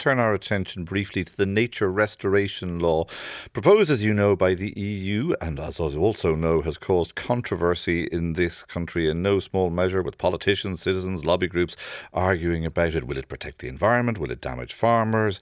turn 0.00 0.18
our 0.18 0.32
attention 0.32 0.84
briefly 0.84 1.24
to 1.24 1.36
the 1.36 1.46
nature 1.46 1.90
restoration 1.92 2.78
law, 2.78 3.04
proposed, 3.52 3.90
as 3.90 4.02
you 4.02 4.14
know, 4.14 4.34
by 4.34 4.54
the 4.54 4.72
EU, 4.78 5.34
and 5.40 5.60
as 5.60 5.78
you 5.78 6.00
also 6.00 6.34
know, 6.34 6.62
has 6.62 6.78
caused 6.78 7.14
controversy 7.14 8.04
in 8.04 8.32
this 8.32 8.62
country 8.62 9.08
in 9.10 9.22
no 9.22 9.38
small 9.38 9.68
measure, 9.68 10.02
with 10.02 10.16
politicians, 10.16 10.82
citizens, 10.82 11.24
lobby 11.24 11.46
groups 11.46 11.76
arguing 12.14 12.64
about 12.64 12.94
it. 12.94 13.06
Will 13.06 13.18
it 13.18 13.28
protect 13.28 13.58
the 13.58 13.68
environment? 13.68 14.18
Will 14.18 14.30
it 14.30 14.40
damage 14.40 14.72
farmers? 14.72 15.38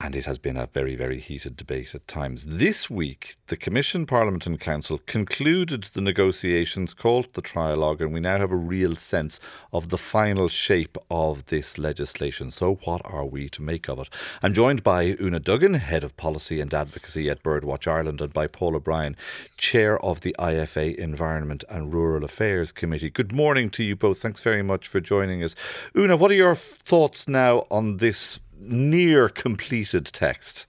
And 0.00 0.14
it 0.14 0.26
has 0.26 0.38
been 0.38 0.56
a 0.56 0.66
very, 0.66 0.94
very 0.94 1.18
heated 1.18 1.56
debate 1.56 1.94
at 1.94 2.06
times. 2.06 2.44
This 2.46 2.88
week, 2.88 3.36
the 3.48 3.56
Commission, 3.56 4.06
Parliament, 4.06 4.46
and 4.46 4.60
Council 4.60 5.00
concluded 5.06 5.88
the 5.94 6.00
negotiations, 6.00 6.94
called 6.94 7.32
the 7.32 7.42
trialogue, 7.42 8.00
and 8.00 8.12
we 8.12 8.20
now 8.20 8.38
have 8.38 8.52
a 8.52 8.56
real 8.56 8.94
sense 8.94 9.40
of 9.72 9.88
the 9.88 9.98
final 9.98 10.48
shape 10.48 10.96
of 11.10 11.46
this 11.46 11.78
legislation. 11.78 12.50
So, 12.50 12.78
what 12.84 13.00
are 13.04 13.24
we 13.24 13.48
to 13.48 13.62
make 13.62 13.88
of 13.88 13.95
it? 14.02 14.08
I'm 14.42 14.54
joined 14.54 14.82
by 14.82 15.12
Oonagh 15.14 15.44
Duggan, 15.44 15.74
Head 15.74 16.04
of 16.04 16.16
Policy 16.16 16.60
and 16.60 16.72
Advocacy 16.72 17.28
at 17.30 17.42
Birdwatch 17.42 17.86
Ireland, 17.86 18.20
and 18.20 18.32
by 18.32 18.46
Paul 18.46 18.76
O'Brien, 18.76 19.16
Chair 19.56 19.98
of 20.04 20.20
the 20.20 20.34
IFA 20.38 20.94
Environment 20.96 21.64
and 21.68 21.92
Rural 21.92 22.24
Affairs 22.24 22.72
Committee. 22.72 23.10
Good 23.10 23.32
morning 23.32 23.70
to 23.70 23.82
you 23.82 23.96
both. 23.96 24.20
Thanks 24.20 24.40
very 24.40 24.62
much 24.62 24.88
for 24.88 25.00
joining 25.00 25.42
us. 25.42 25.54
Oonagh, 25.94 26.18
what 26.18 26.30
are 26.30 26.34
your 26.34 26.54
thoughts 26.54 27.26
now 27.28 27.66
on 27.70 27.98
this 27.98 28.38
near 28.58 29.28
completed 29.28 30.06
text? 30.06 30.66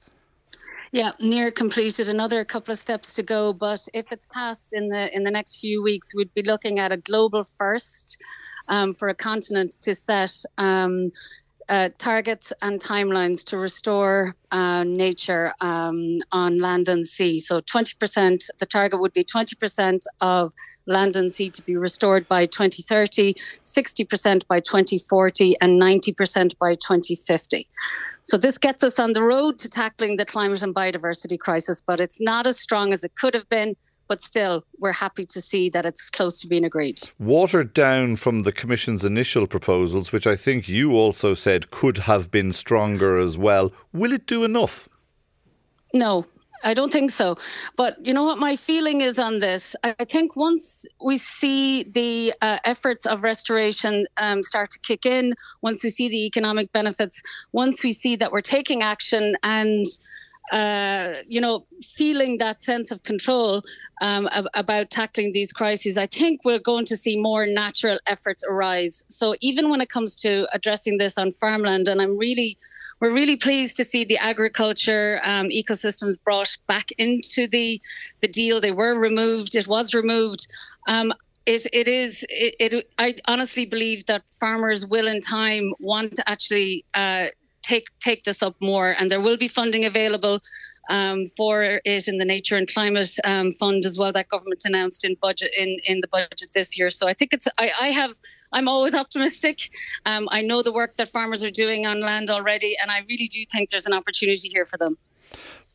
Yeah, 0.91 1.11
near 1.19 1.51
completed. 1.51 2.07
Another 2.07 2.43
couple 2.45 2.71
of 2.71 2.79
steps 2.79 3.13
to 3.15 3.23
go, 3.23 3.53
but 3.53 3.87
if 3.93 4.11
it's 4.11 4.25
passed 4.25 4.73
in 4.73 4.89
the 4.89 5.13
in 5.15 5.23
the 5.23 5.31
next 5.31 5.59
few 5.59 5.83
weeks, 5.83 6.15
we'd 6.15 6.33
be 6.33 6.43
looking 6.43 6.79
at 6.79 6.91
a 6.91 6.97
global 6.97 7.43
first 7.43 8.21
um, 8.69 8.93
for 8.93 9.09
a 9.09 9.13
continent 9.13 9.73
to 9.81 9.93
set 9.93 10.33
um, 10.57 11.11
uh, 11.69 11.89
targets 11.97 12.53
and 12.61 12.81
timelines 12.81 13.43
to 13.45 13.57
restore 13.57 14.35
uh, 14.51 14.83
nature 14.83 15.53
um, 15.59 16.19
on 16.31 16.59
land 16.59 16.87
and 16.87 17.05
sea. 17.05 17.39
So 17.39 17.59
20%, 17.59 18.45
the 18.59 18.65
target 18.65 19.01
would 19.01 19.13
be 19.13 19.23
20% 19.23 20.01
of 20.21 20.53
land 20.85 21.15
and 21.15 21.31
sea 21.31 21.49
to 21.49 21.61
be 21.61 21.75
restored 21.75 22.27
by 22.27 22.45
2030, 22.45 23.33
60% 23.33 24.47
by 24.47 24.59
2040, 24.59 25.55
and 25.59 25.81
90% 25.81 26.57
by 26.57 26.75
2050. 26.75 27.67
So 28.23 28.37
this 28.37 28.57
gets 28.57 28.83
us 28.83 28.99
on 28.99 29.13
the 29.13 29.23
road 29.23 29.59
to 29.59 29.69
tackling 29.69 30.15
the 30.15 30.25
climate 30.25 30.61
and 30.61 30.73
biodiversity 30.73 31.37
crisis, 31.37 31.81
but 31.81 31.99
it's 31.99 32.21
not 32.21 32.47
as 32.47 32.59
strong 32.59 32.93
as 32.93 33.03
it 33.03 33.15
could 33.15 33.33
have 33.33 33.49
been 33.49 33.75
but 34.07 34.21
still, 34.21 34.63
we're 34.79 34.93
happy 34.93 35.25
to 35.25 35.41
see 35.41 35.69
that 35.69 35.85
it's 35.85 36.09
close 36.09 36.39
to 36.41 36.47
being 36.47 36.65
agreed. 36.65 36.99
Watered 37.19 37.73
down 37.73 38.15
from 38.15 38.43
the 38.43 38.51
Commission's 38.51 39.03
initial 39.03 39.47
proposals, 39.47 40.11
which 40.11 40.27
I 40.27 40.35
think 40.35 40.67
you 40.67 40.93
also 40.93 41.33
said 41.33 41.71
could 41.71 41.99
have 41.99 42.31
been 42.31 42.51
stronger 42.53 43.19
as 43.19 43.37
well, 43.37 43.71
will 43.93 44.13
it 44.13 44.25
do 44.25 44.43
enough? 44.43 44.89
No, 45.93 46.25
I 46.63 46.73
don't 46.73 46.91
think 46.91 47.11
so. 47.11 47.37
But 47.75 47.97
you 48.05 48.13
know 48.13 48.23
what 48.23 48.37
my 48.39 48.55
feeling 48.55 49.01
is 49.01 49.19
on 49.19 49.39
this? 49.39 49.75
I 49.83 49.93
think 50.03 50.35
once 50.35 50.85
we 51.03 51.17
see 51.17 51.83
the 51.83 52.33
uh, 52.41 52.59
efforts 52.65 53.05
of 53.05 53.23
restoration 53.23 54.05
um, 54.17 54.43
start 54.43 54.71
to 54.71 54.79
kick 54.79 55.05
in, 55.05 55.33
once 55.61 55.83
we 55.83 55.89
see 55.89 56.09
the 56.09 56.25
economic 56.25 56.71
benefits, 56.71 57.21
once 57.51 57.83
we 57.83 57.91
see 57.91 58.15
that 58.15 58.31
we're 58.31 58.41
taking 58.41 58.81
action 58.81 59.35
and 59.43 59.85
uh, 60.51 61.13
you 61.27 61.41
know, 61.41 61.63
feeling 61.83 62.37
that 62.37 62.61
sense 62.61 62.91
of 62.91 63.03
control 63.03 63.63
um, 64.01 64.29
ab- 64.31 64.47
about 64.53 64.89
tackling 64.89 65.31
these 65.33 65.51
crises, 65.51 65.97
I 65.97 66.05
think 66.05 66.41
we're 66.45 66.59
going 66.59 66.85
to 66.85 66.97
see 66.97 67.17
more 67.17 67.45
natural 67.45 67.99
efforts 68.07 68.43
arise. 68.47 69.03
So 69.09 69.35
even 69.41 69.69
when 69.69 69.81
it 69.81 69.89
comes 69.89 70.15
to 70.17 70.47
addressing 70.53 70.97
this 70.97 71.17
on 71.17 71.31
farmland, 71.31 71.87
and 71.87 72.01
I'm 72.01 72.17
really, 72.17 72.57
we're 73.01 73.13
really 73.13 73.35
pleased 73.35 73.75
to 73.77 73.83
see 73.83 74.05
the 74.05 74.17
agriculture 74.17 75.19
um, 75.23 75.49
ecosystems 75.49 76.15
brought 76.23 76.57
back 76.67 76.91
into 76.97 77.47
the 77.47 77.81
the 78.21 78.27
deal. 78.27 78.61
They 78.61 78.71
were 78.71 78.97
removed. 78.99 79.55
It 79.55 79.67
was 79.67 79.93
removed. 79.93 80.47
Um, 80.87 81.13
it, 81.45 81.65
it 81.71 81.87
is 81.87 82.25
it, 82.29 82.55
it, 82.59 82.89
I 82.99 83.15
honestly 83.27 83.65
believe 83.65 84.05
that 84.05 84.23
farmers 84.29 84.85
will 84.85 85.07
in 85.07 85.21
time 85.21 85.73
want 85.79 86.15
to 86.17 86.29
actually 86.29 86.85
uh, 86.93 87.27
take 87.67 87.87
take 87.99 88.23
this 88.23 88.41
up 88.41 88.55
more, 88.61 88.95
and 88.97 89.11
there 89.11 89.21
will 89.21 89.37
be 89.37 89.47
funding 89.47 89.85
available 89.85 90.41
um, 90.89 91.25
for 91.25 91.63
it 91.63 92.07
in 92.07 92.17
the 92.17 92.25
Nature 92.25 92.55
and 92.55 92.67
Climate 92.67 93.13
um, 93.23 93.51
Fund 93.51 93.85
as 93.85 93.97
well 93.97 94.11
that 94.13 94.29
government 94.29 94.63
announced 94.65 95.03
in 95.03 95.15
budget 95.21 95.51
in, 95.57 95.75
in 95.85 96.01
the 96.01 96.07
budget 96.07 96.49
this 96.53 96.77
year. 96.77 96.89
So 96.89 97.07
I 97.07 97.13
think 97.13 97.33
it's 97.33 97.47
I, 97.57 97.71
I 97.81 97.87
have 97.87 98.13
I'm 98.53 98.67
always 98.67 98.95
optimistic. 99.03 99.69
Um, 100.05 100.27
I 100.31 100.41
know 100.41 100.61
the 100.61 100.73
work 100.73 100.97
that 100.97 101.09
farmers 101.09 101.43
are 101.43 101.51
doing 101.51 101.85
on 101.85 101.99
land 101.99 102.29
already, 102.29 102.75
and 102.81 102.91
I 102.91 102.99
really 103.09 103.27
do 103.27 103.43
think 103.51 103.69
there's 103.69 103.87
an 103.87 103.93
opportunity 103.93 104.49
here 104.49 104.65
for 104.65 104.77
them. 104.77 104.97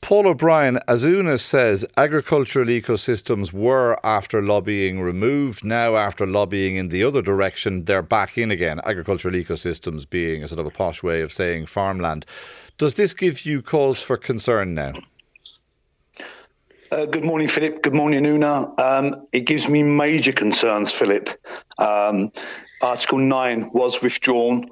Paul 0.02 0.26
O'Brien, 0.26 0.80
as 0.88 1.04
Oonagh 1.04 1.38
says, 1.38 1.84
agricultural 1.96 2.66
ecosystems 2.66 3.52
were, 3.52 4.04
after 4.04 4.42
lobbying, 4.42 5.00
removed. 5.00 5.64
Now, 5.64 5.96
after 5.96 6.26
lobbying 6.26 6.74
in 6.74 6.88
the 6.88 7.04
other 7.04 7.22
direction, 7.22 7.84
they're 7.84 8.02
back 8.02 8.36
in 8.36 8.50
again. 8.50 8.80
Agricultural 8.84 9.32
ecosystems 9.32 10.10
being 10.10 10.42
a 10.42 10.48
sort 10.48 10.58
of 10.58 10.66
a 10.66 10.70
posh 10.70 11.04
way 11.04 11.22
of 11.22 11.32
saying 11.32 11.66
farmland. 11.66 12.26
Does 12.78 12.94
this 12.94 13.14
give 13.14 13.46
you 13.46 13.62
cause 13.62 14.02
for 14.02 14.16
concern 14.16 14.74
now? 14.74 14.94
Uh, 16.90 17.06
good 17.06 17.24
morning, 17.24 17.46
Philip. 17.46 17.80
Good 17.82 17.94
morning, 17.94 18.24
Oonagh. 18.24 18.78
Um, 18.80 19.28
it 19.30 19.42
gives 19.42 19.69
me 19.69 19.84
major 19.84 20.32
concerns, 20.32 20.90
Philip. 20.90 21.30
Um, 21.78 22.32
Article 22.82 23.19
9 23.19 23.70
was 23.72 24.02
withdrawn 24.02 24.69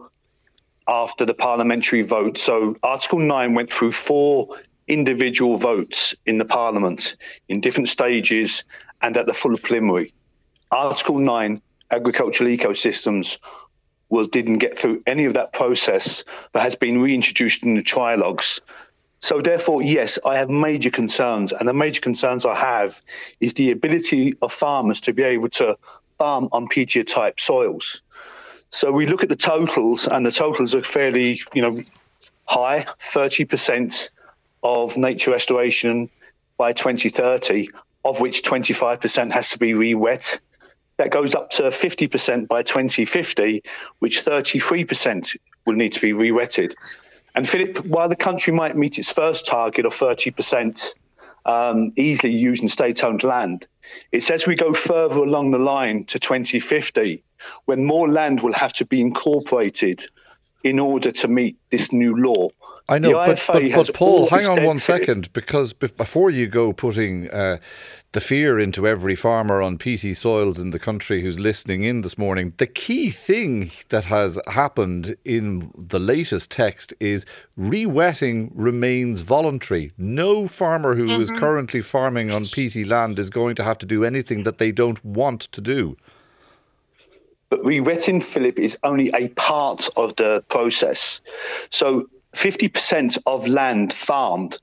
after 0.89 1.25
the 1.25 1.35
parliamentary 1.35 2.03
vote. 2.03 2.37
So, 2.37 2.75
Article 2.83 3.21
9 3.21 3.55
went 3.55 3.71
through 3.71 3.93
four 3.93 4.49
individual 4.91 5.57
votes 5.57 6.15
in 6.27 6.39
the 6.39 6.45
Parliament 6.45 7.17
in 7.49 7.61
different 7.61 7.89
stages 7.89 8.65
and 9.01 9.17
at 9.17 9.27
the 9.27 9.35
full 9.35 9.57
plenary. 9.57 10.13
Article 10.71 11.19
9, 11.19 11.63
agricultural 11.91 12.51
ecosystems, 12.51 13.39
was 14.09 14.29
didn't 14.29 14.59
get 14.59 14.77
through 14.77 15.03
any 15.07 15.25
of 15.25 15.35
that 15.35 15.53
process, 15.53 16.25
but 16.53 16.63
has 16.63 16.75
been 16.75 17.01
reintroduced 17.01 17.63
in 17.63 17.75
the 17.75 17.83
trilogues. 17.83 18.61
So 19.21 19.41
therefore, 19.41 19.83
yes, 19.83 20.19
I 20.25 20.37
have 20.37 20.51
major 20.51 20.91
concerns, 20.91 21.53
and 21.53 21.69
the 21.69 21.73
major 21.73 22.01
concerns 22.01 22.45
I 22.45 22.57
have 22.57 23.01
is 23.39 23.55
the 23.55 23.71
ability 23.71 24.35
of 24.43 24.53
farmers 24.53 25.01
to 25.03 25.13
be 25.13 25.23
able 25.23 25.51
to 25.51 25.79
farm 26.19 26.49
on 26.53 26.69
peaty 26.69 27.05
type 27.05 27.39
soils. 27.39 28.03
So 28.71 28.91
we 28.91 29.07
look 29.07 29.23
at 29.23 29.29
the 29.29 29.37
totals, 29.37 30.09
and 30.09 30.27
the 30.27 30.33
totals 30.33 30.75
are 30.75 30.83
fairly, 30.83 31.41
you 31.55 31.63
know, 31.63 31.81
high, 32.45 32.87
thirty 32.99 33.45
percent 33.45 34.11
of 34.63 34.97
nature 34.97 35.31
restoration 35.31 36.11
by 36.57 36.73
2030, 36.73 37.71
of 38.05 38.21
which 38.21 38.43
25% 38.43 39.31
has 39.31 39.51
to 39.51 39.59
be 39.59 39.75
re-wet. 39.75 40.41
That 40.99 41.11
goes 41.11 41.35
up 41.35 41.51
to 41.53 41.65
50% 41.65 42.49
by 42.49 42.63
2050, 42.63 43.63
which 44.01 44.25
33% 44.25 45.37
will 45.65 45.75
need 45.75 45.95
to 45.95 46.01
be 46.01 46.13
re-wetted. 46.13 46.75
And 47.35 47.49
Philip, 47.49 47.87
while 47.87 48.09
the 48.09 48.17
country 48.17 48.53
might 48.53 48.77
meet 48.77 48.99
its 48.99 49.11
first 49.11 49.47
target 49.47 49.87
of 49.87 49.95
30% 49.95 50.89
um, 51.47 51.93
easily 51.97 52.35
using 52.35 52.69
state-owned 52.69 53.23
land, 53.23 53.67
it 54.13 54.23
says 54.23 54.47
we 54.47 54.57
go 54.57 54.75
further 54.75 55.17
along 55.17 55.51
the 55.51 55.59
line 55.59 56.05
to 56.05 56.19
2050, 56.19 57.23
when 57.65 57.85
more 57.85 58.09
land 58.09 58.41
will 58.41 58.53
have 58.53 58.73
to 58.75 58.85
be 58.85 59.01
incorporated 59.01 60.05
in 60.63 60.79
order 60.79 61.11
to 61.11 61.29
meet 61.29 61.57
this 61.71 61.93
new 61.93 62.15
law. 62.17 62.49
I 62.91 62.99
know, 62.99 63.13
but, 63.13 63.43
but, 63.47 63.63
but 63.73 63.95
Paul, 63.95 64.29
hang 64.29 64.49
on 64.49 64.65
one 64.65 64.79
second, 64.81 65.33
because 65.33 65.73
before 65.73 66.29
you 66.29 66.49
go 66.49 66.73
putting 66.73 67.31
uh, 67.31 67.59
the 68.11 68.21
fear 68.21 68.59
into 68.59 68.89
every 68.89 69.15
farmer 69.15 69.63
on 69.63 69.79
peaty 69.79 70.13
soils 70.13 70.59
in 70.59 70.71
the 70.71 70.81
country 70.81 71.23
who's 71.23 71.39
listening 71.39 71.85
in 71.85 72.01
this 72.01 72.19
morning, 72.19 72.53
the 72.57 72.67
key 72.67 73.11
thing 73.11 73.71
that 73.91 74.05
has 74.07 74.41
happened 74.49 75.17
in 75.25 75.71
the 75.77 76.01
latest 76.01 76.51
text 76.51 76.93
is 76.99 77.25
re-wetting 77.57 78.51
remains 78.57 79.21
voluntary. 79.21 79.93
No 79.97 80.49
farmer 80.49 80.97
who 80.97 81.07
mm-hmm. 81.07 81.23
is 81.23 81.31
currently 81.39 81.83
farming 81.83 82.33
on 82.33 82.43
peaty 82.53 82.85
land 82.85 83.21
is 83.21 83.31
going 83.31 83.55
to 83.55 83.63
have 83.63 83.79
to 83.79 83.87
do 83.87 84.05
anything 84.05 84.43
that 84.43 84.59
they 84.59 84.73
don't 84.73 85.05
want 85.05 85.43
to 85.43 85.61
do. 85.61 85.97
But 87.51 87.65
re-wetting, 87.65 88.21
Philip, 88.21 88.59
is 88.59 88.77
only 88.83 89.11
a 89.15 89.29
part 89.29 89.89
of 89.97 90.17
the 90.17 90.43
process. 90.49 91.21
So 91.71 92.09
50% 92.35 93.19
of 93.27 93.47
land 93.47 93.93
farmed 93.93 94.59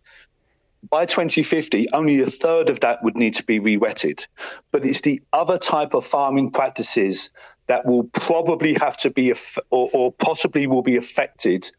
by 0.89 1.05
2050, 1.05 1.91
only 1.91 2.21
a 2.21 2.29
third 2.29 2.69
of 2.69 2.79
that 2.81 3.03
would 3.03 3.17
need 3.17 3.35
to 3.35 3.43
be 3.43 3.59
re-wetted. 3.59 4.25
But 4.71 4.85
it's 4.85 5.01
the 5.01 5.21
other 5.33 5.57
type 5.57 5.93
of 5.93 6.05
farming 6.05 6.51
practices 6.51 7.29
that 7.67 7.85
will 7.85 8.05
probably 8.05 8.73
have 8.75 8.97
to 8.97 9.09
be, 9.09 9.33
or, 9.69 9.89
or 9.91 10.11
possibly 10.13 10.67
will 10.67 10.83
be 10.83 10.95
affected 10.95 11.69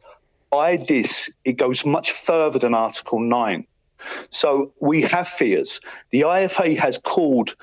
by 0.51 0.77
this. 0.77 1.31
It 1.45 1.55
goes 1.55 1.85
much 1.85 2.13
further 2.13 2.59
than 2.59 2.75
Article 2.75 3.21
9. 3.21 3.67
So 4.31 4.73
we 4.81 5.03
have 5.03 5.29
fears. 5.29 5.81
The 6.11 6.23
IFA 6.23 6.79
has 6.79 6.99
called 6.99 7.57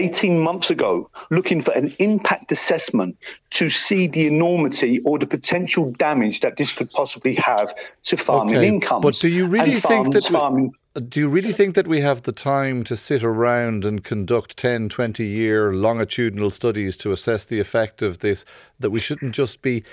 18 0.00 0.38
months 0.40 0.70
ago 0.70 1.10
looking 1.30 1.60
for 1.60 1.72
an 1.74 1.92
impact 1.98 2.50
assessment 2.52 3.16
to 3.50 3.68
see 3.70 4.06
the 4.08 4.26
enormity 4.26 5.00
or 5.04 5.18
the 5.18 5.26
potential 5.26 5.90
damage 5.92 6.40
that 6.40 6.56
this 6.56 6.72
could 6.72 6.88
possibly 6.94 7.34
have 7.34 7.74
to 8.04 8.16
farming 8.16 8.56
Okay, 8.56 8.68
incomes. 8.68 9.02
but 9.02 9.14
do 9.20 9.28
you 9.28 9.46
really 9.46 9.74
and 9.74 9.82
think 9.82 10.12
that 10.14 10.24
farms- 10.24 10.30
we- 10.30 10.38
farming 10.38 10.70
Do 11.08 11.20
you 11.20 11.28
really 11.28 11.52
think 11.52 11.74
that 11.76 11.86
we 11.86 12.00
have 12.00 12.22
the 12.22 12.32
time 12.32 12.82
to 12.84 12.96
sit 12.96 13.22
around 13.22 13.84
and 13.84 14.02
conduct 14.02 14.56
10, 14.56 14.88
20 14.88 15.24
year 15.24 15.72
longitudinal 15.72 16.50
studies 16.50 16.96
to 16.98 17.12
assess 17.12 17.44
the 17.44 17.60
effect 17.60 18.02
of 18.02 18.18
this? 18.18 18.44
That 18.80 18.90
we 18.90 18.98
shouldn't 19.00 19.34
just 19.34 19.62
be 19.62 19.84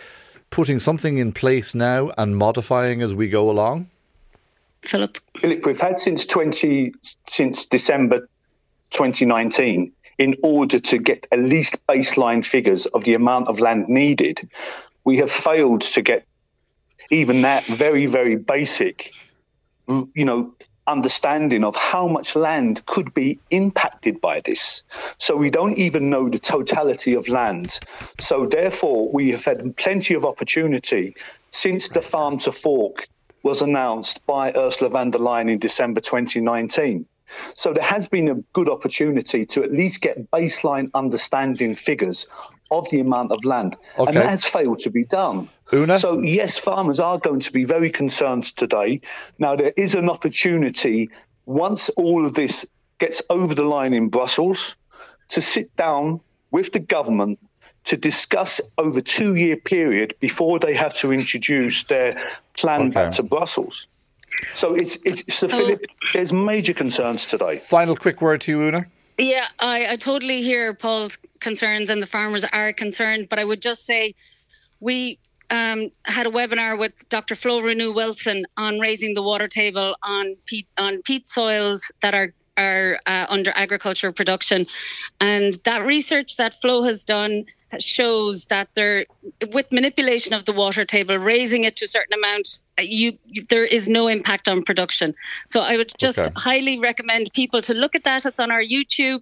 putting 0.50 0.80
something 0.80 1.18
in 1.19 1.33
place 1.33 1.75
now 1.75 2.12
and 2.18 2.36
modifying 2.38 3.01
as 3.03 3.13
we 3.13 3.27
go 3.30 3.50
along? 3.50 3.89
Philip. 4.81 5.18
Philip, 5.38 5.65
we've 5.65 5.80
had 5.81 6.00
since 6.00 6.25
20 6.25 6.94
since 7.27 7.65
December 7.65 8.27
2019 8.92 9.92
in 10.17 10.35
order 10.43 10.79
to 10.79 10.97
get 10.97 11.27
at 11.31 11.39
least 11.39 11.85
baseline 11.87 12.43
figures 12.43 12.85
of 12.87 13.03
the 13.03 13.13
amount 13.13 13.47
of 13.47 13.59
land 13.59 13.87
needed. 13.87 14.49
We 15.03 15.17
have 15.17 15.31
failed 15.31 15.81
to 15.81 16.01
get 16.01 16.25
even 17.09 17.41
that 17.43 17.63
very 17.65 18.05
very 18.07 18.35
basic 18.35 19.13
mm, 19.87 20.09
you 20.13 20.25
know 20.25 20.53
understanding 20.87 21.63
of 21.63 21.75
how 21.75 22.07
much 22.07 22.35
land 22.35 22.83
could 22.85 23.13
be 23.13 23.39
impacted 23.51 24.21
by 24.21 24.39
this. 24.39 24.83
So 25.17 25.35
we 25.35 25.49
don't 25.49 25.77
even 25.77 26.09
know 26.09 26.29
the 26.29 26.39
totality 26.39 27.13
of 27.13 27.27
land. 27.27 27.79
So 28.19 28.45
therefore, 28.45 29.11
we 29.11 29.31
have 29.31 29.43
had 29.43 29.75
plenty 29.75 30.13
of 30.13 30.25
opportunity 30.25 31.15
since 31.51 31.89
the 31.89 32.01
farm 32.01 32.39
to 32.39 32.51
fork 32.51 33.07
was 33.43 33.61
announced 33.61 34.25
by 34.25 34.51
Ursula 34.53 34.89
von 34.89 35.11
der 35.11 35.19
Leyen 35.19 35.49
in 35.49 35.59
December 35.59 36.01
2019. 36.01 37.05
So 37.56 37.74
there 37.74 37.83
has 37.83 38.07
been 38.07 38.29
a 38.29 38.35
good 38.53 38.69
opportunity 38.69 39.45
to 39.47 39.63
at 39.63 39.71
least 39.71 40.01
get 40.01 40.29
baseline 40.31 40.89
understanding 40.94 41.75
figures 41.75 42.27
of 42.71 42.89
the 42.89 43.00
amount 43.00 43.31
of 43.31 43.44
land, 43.45 43.77
Okay. 43.97 44.09
and 44.09 44.18
that 44.18 44.29
has 44.29 44.44
failed 44.44 44.79
to 44.79 44.89
be 44.89 45.06
done. 45.06 45.50
Oonagh? 45.71 46.00
So 46.00 46.19
yes, 46.19 46.57
farmers 46.57 47.00
are 47.00 47.18
going 47.19 47.39
to 47.41 47.51
be 47.51 47.63
very 47.63 47.89
concerned 47.89 48.44
today. 48.56 49.01
Now 49.39 49.56
there 49.56 49.74
is 49.77 49.95
an 49.95 50.09
opportunity 50.09 51.09
once 51.45 51.89
all 51.89 52.25
of 52.25 52.33
this 52.33 52.65
gets 53.00 53.21
over 53.29 53.53
the 53.56 53.63
line 53.63 53.94
in 53.94 54.09
Brussels 54.09 54.75
to 55.29 55.41
sit 55.41 55.75
down 55.75 56.19
with 56.51 56.71
the 56.71 56.79
government 56.79 57.39
to 57.85 57.95
discuss 57.95 58.59
over 58.77 59.00
two 59.00 59.35
year 59.35 59.56
period 59.56 60.13
before 60.19 60.59
they 60.59 60.74
have 60.74 60.94
to 60.95 61.12
introduce 61.12 61.85
their 61.85 62.21
plan 62.57 62.91
back 62.91 63.12
to 63.12 63.24
Brussels. 63.24 63.88
So 64.55 64.75
it's 64.75 64.97
it's 65.05 65.33
so, 65.33 65.47
So- 65.47 65.57
Philip, 65.57 65.85
there's 66.13 66.33
major 66.33 66.73
concerns 66.73 67.25
today. 67.25 67.59
Final 67.59 67.95
quick 67.95 68.21
word 68.21 68.41
to 68.41 68.51
you, 68.51 68.59
Oonagh. 68.59 68.85
Yeah, 69.17 69.47
I, 69.59 69.93
I 69.93 69.95
totally 69.95 70.41
hear 70.43 70.73
Paul's 70.75 71.17
concerns, 71.39 71.89
and 71.89 72.01
the 72.01 72.07
farmers 72.07 72.43
are 72.43 72.71
concerned. 72.71 73.29
But 73.29 73.39
I 73.39 73.45
would 73.45 73.61
just 73.63 73.85
say 73.85 74.13
we 74.79 75.17
um, 75.49 75.91
had 76.05 76.27
a 76.27 76.29
webinar 76.29 76.77
with 76.77 77.07
Dr. 77.09 77.33
Flo 77.33 77.59
Renou-Wilson 77.61 78.45
on 78.57 78.79
raising 78.79 79.15
the 79.15 79.23
water 79.23 79.47
table 79.47 79.95
on 80.03 80.35
peat 80.45 80.67
on 80.77 81.01
peat 81.01 81.27
soils 81.27 81.91
that 82.01 82.13
are 82.13 82.33
are 82.57 83.00
uh, 83.06 83.25
under 83.30 83.51
agricultural 83.56 84.13
production, 84.13 84.65
and 85.19 85.56
that 85.63 85.86
research 85.86 86.38
that 86.38 86.54
Flo 86.54 86.83
has 86.83 87.04
done 87.04 87.45
shows 87.80 88.45
that 88.45 88.69
there, 88.75 89.06
with 89.51 89.71
manipulation 89.71 90.33
of 90.33 90.45
the 90.45 90.54
water 90.54 90.86
table, 90.86 91.18
raising 91.18 91.65
it 91.65 91.75
to 91.77 91.86
a 91.86 91.88
certain 91.88 92.13
amount, 92.13 92.59
uh, 92.80 92.81
you, 92.81 93.13
you 93.25 93.45
there 93.50 93.65
is 93.65 93.88
no 93.88 94.07
impact 94.07 94.48
on 94.48 94.63
production. 94.63 95.13
So 95.48 95.62
I 95.62 95.77
would 95.77 95.92
just 95.98 96.27
Okay. 96.27 96.31
highly 96.38 96.80
recommend 96.80 97.31
people 97.33 97.62
to 97.63 97.74
look 97.74 97.94
at 97.95 98.04
that. 98.06 98.25
It's 98.25 98.39
on 98.39 98.51
our 98.51 98.63
YouTube 98.63 99.21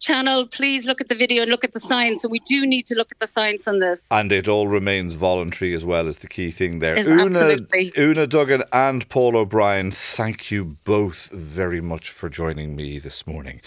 channel. 0.00 0.46
Please 0.46 0.86
look 0.86 1.00
at 1.00 1.08
the 1.08 1.14
video 1.14 1.42
and 1.42 1.50
look 1.50 1.64
at 1.64 1.72
the 1.72 1.80
science. 1.80 2.22
So 2.22 2.28
we 2.28 2.40
do 2.40 2.66
need 2.66 2.86
to 2.86 2.94
look 2.94 3.10
at 3.12 3.18
the 3.18 3.26
science 3.26 3.66
on 3.68 3.80
this. 3.80 4.10
And 4.10 4.32
it 4.32 4.48
all 4.48 4.68
remains 4.68 5.14
voluntary 5.14 5.74
as 5.74 5.84
well 5.84 6.08
as 6.08 6.18
the 6.18 6.28
key 6.28 6.50
thing 6.50 6.78
there. 6.78 6.96
Yes, 6.96 7.08
Oonagh, 7.08 7.26
absolutely. 7.26 7.90
Oonagh 7.92 8.28
Duggan 8.28 8.62
and 8.72 9.08
Paul 9.08 9.36
O'Brien, 9.36 9.90
thank 9.92 10.50
you 10.50 10.76
both 10.84 11.26
very 11.32 11.80
much 11.80 12.10
for 12.10 12.28
joining 12.28 12.76
me 12.76 12.98
this 12.98 13.26
morning. 13.26 13.60